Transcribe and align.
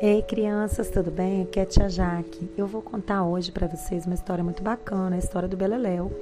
Ei, 0.00 0.20
crianças, 0.20 0.90
tudo 0.90 1.10
bem? 1.10 1.42
Aqui 1.42 1.58
é 1.58 1.62
a 1.62 1.66
Tia 1.66 1.88
Jaque. 1.88 2.50
Eu 2.56 2.66
vou 2.66 2.82
contar 2.82 3.24
hoje 3.24 3.50
para 3.50 3.66
vocês 3.66 4.04
uma 4.04 4.14
história 4.14 4.44
muito 4.44 4.62
bacana, 4.62 5.16
a 5.16 5.18
história 5.18 5.48
do 5.48 5.56
Beleléu. 5.56 6.12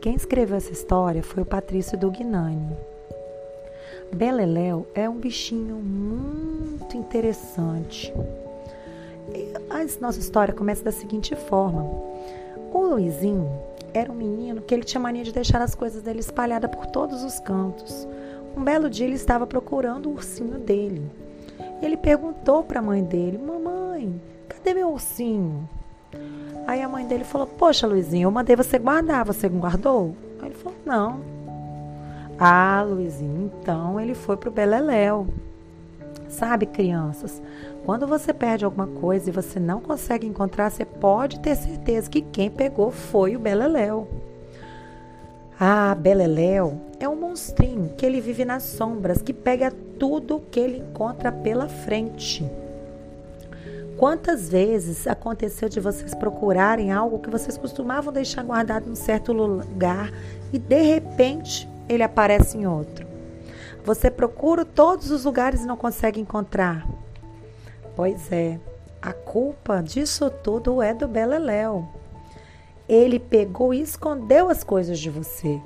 Quem 0.00 0.14
escreveu 0.14 0.56
essa 0.56 0.70
história 0.70 1.22
foi 1.24 1.42
o 1.42 1.46
Patrício 1.46 1.98
Dugnani. 1.98 2.76
Beleléu 4.14 4.86
é 4.94 5.08
um 5.08 5.16
bichinho 5.16 5.74
muito 5.76 6.96
interessante. 6.96 8.12
A 9.70 10.00
nossa 10.00 10.20
história 10.20 10.54
começa 10.54 10.84
da 10.84 10.92
seguinte 10.92 11.34
forma: 11.34 11.82
o 12.72 12.86
Luizinho 12.90 13.50
era 13.92 14.12
um 14.12 14.14
menino 14.14 14.62
que 14.62 14.72
ele 14.72 14.84
tinha 14.84 15.00
mania 15.00 15.24
de 15.24 15.32
deixar 15.32 15.60
as 15.60 15.74
coisas 15.74 16.02
dele 16.02 16.20
espalhadas 16.20 16.70
por 16.70 16.86
todos 16.86 17.24
os 17.24 17.40
cantos. 17.40 18.06
Um 18.56 18.62
belo 18.62 18.88
dia 18.88 19.06
ele 19.06 19.16
estava 19.16 19.46
procurando 19.46 20.08
o 20.08 20.12
ursinho 20.12 20.58
dele. 20.58 21.25
Ele 21.82 21.96
perguntou 21.96 22.62
para 22.62 22.80
a 22.80 22.82
mãe 22.82 23.02
dele: 23.02 23.38
Mamãe, 23.38 24.20
cadê 24.48 24.74
meu 24.74 24.90
ursinho? 24.90 25.68
Aí 26.66 26.82
a 26.82 26.88
mãe 26.88 27.06
dele 27.06 27.24
falou: 27.24 27.46
Poxa, 27.46 27.86
Luizinho, 27.86 28.26
eu 28.26 28.30
mandei 28.30 28.56
você 28.56 28.78
guardar, 28.78 29.24
você 29.24 29.48
guardou? 29.48 30.16
Aí 30.40 30.48
ele 30.48 30.54
falou: 30.54 30.78
Não. 30.84 31.20
Ah, 32.38 32.84
Luizinho, 32.86 33.50
então 33.62 34.00
ele 34.00 34.14
foi 34.14 34.36
pro 34.36 34.50
Beleléu. 34.50 35.26
Sabe, 36.28 36.66
crianças, 36.66 37.40
quando 37.84 38.06
você 38.06 38.32
perde 38.32 38.64
alguma 38.64 38.86
coisa 38.86 39.30
e 39.30 39.32
você 39.32 39.60
não 39.60 39.80
consegue 39.80 40.26
encontrar, 40.26 40.70
você 40.70 40.84
pode 40.84 41.38
ter 41.40 41.54
certeza 41.54 42.10
que 42.10 42.20
quem 42.20 42.50
pegou 42.50 42.90
foi 42.90 43.36
o 43.36 43.38
Beleléu. 43.38 44.08
Ah, 45.58 45.94
Beleléu 45.94 46.78
é 47.00 47.08
um 47.08 47.16
monstrinho 47.16 47.94
que 47.96 48.04
ele 48.04 48.20
vive 48.20 48.44
nas 48.44 48.62
sombras, 48.62 49.22
que 49.22 49.32
pega 49.32 49.72
tudo 49.98 50.42
que 50.50 50.60
ele 50.60 50.78
encontra 50.78 51.32
pela 51.32 51.66
frente. 51.66 52.44
Quantas 53.96 54.50
vezes 54.50 55.06
aconteceu 55.06 55.70
de 55.70 55.80
vocês 55.80 56.14
procurarem 56.14 56.92
algo 56.92 57.20
que 57.20 57.30
vocês 57.30 57.56
costumavam 57.56 58.12
deixar 58.12 58.42
guardado 58.42 58.86
em 58.86 58.92
um 58.92 58.94
certo 58.94 59.32
lugar 59.32 60.12
e 60.52 60.58
de 60.58 60.82
repente 60.82 61.66
ele 61.88 62.02
aparece 62.02 62.58
em 62.58 62.66
outro? 62.66 63.06
Você 63.82 64.10
procura 64.10 64.62
todos 64.62 65.10
os 65.10 65.24
lugares 65.24 65.62
e 65.62 65.66
não 65.66 65.76
consegue 65.78 66.20
encontrar. 66.20 66.86
Pois 67.94 68.30
é, 68.30 68.60
a 69.00 69.14
culpa 69.14 69.80
disso 69.82 70.28
tudo 70.28 70.82
é 70.82 70.92
do 70.92 71.08
Beleléu. 71.08 71.95
Ele 72.88 73.18
pegou 73.18 73.74
e 73.74 73.80
escondeu 73.80 74.48
as 74.48 74.62
coisas 74.62 74.98
de 74.98 75.10
você. 75.10 75.60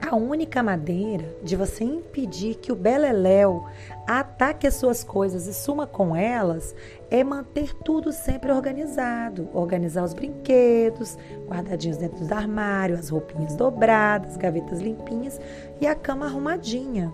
A 0.00 0.14
única 0.14 0.62
maneira 0.62 1.36
de 1.42 1.56
você 1.56 1.82
impedir 1.82 2.54
que 2.54 2.70
o 2.70 2.76
Beleléu 2.76 3.66
ataque 4.06 4.66
as 4.66 4.74
suas 4.74 5.02
coisas 5.02 5.46
e 5.46 5.52
suma 5.52 5.86
com 5.86 6.14
elas 6.14 6.74
é 7.10 7.22
manter 7.24 7.74
tudo 7.74 8.12
sempre 8.12 8.52
organizado. 8.52 9.50
Organizar 9.52 10.04
os 10.04 10.14
brinquedos, 10.14 11.18
guardadinhos 11.46 11.98
dentro 11.98 12.24
do 12.24 12.32
armário, 12.32 12.96
as 12.96 13.08
roupinhas 13.08 13.56
dobradas, 13.56 14.36
gavetas 14.36 14.80
limpinhas 14.80 15.40
e 15.80 15.86
a 15.86 15.96
cama 15.96 16.26
arrumadinha. 16.26 17.12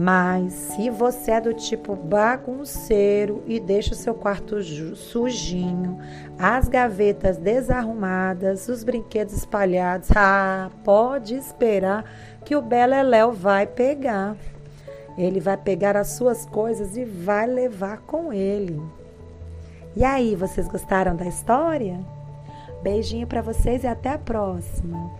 Mas 0.00 0.52
se 0.52 0.90
você 0.90 1.32
é 1.32 1.40
do 1.40 1.52
tipo 1.52 1.96
bagunceiro 1.96 3.42
e 3.48 3.58
deixa 3.58 3.94
o 3.94 3.96
seu 3.96 4.14
quarto 4.14 4.62
sujinho, 4.94 5.98
as 6.38 6.68
gavetas 6.68 7.36
desarrumadas, 7.36 8.68
os 8.68 8.84
brinquedos 8.84 9.34
espalhados, 9.34 10.08
ah, 10.14 10.70
pode 10.84 11.34
esperar 11.34 12.04
que 12.44 12.54
o 12.54 12.62
Beleléu 12.62 13.32
vai 13.32 13.66
pegar. 13.66 14.36
Ele 15.18 15.40
vai 15.40 15.56
pegar 15.56 15.96
as 15.96 16.10
suas 16.10 16.46
coisas 16.46 16.96
e 16.96 17.04
vai 17.04 17.48
levar 17.48 17.98
com 18.02 18.32
ele. 18.32 18.80
E 19.96 20.04
aí, 20.04 20.36
vocês 20.36 20.68
gostaram 20.68 21.16
da 21.16 21.26
história? 21.26 21.98
Beijinho 22.84 23.26
para 23.26 23.42
vocês 23.42 23.82
e 23.82 23.88
até 23.88 24.10
a 24.10 24.18
próxima. 24.18 25.10